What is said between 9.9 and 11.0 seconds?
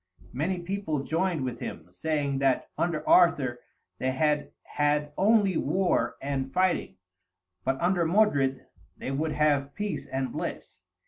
and bliss.